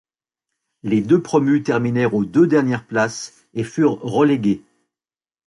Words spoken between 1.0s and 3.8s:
deux promus terminèrent aux deux dernières places et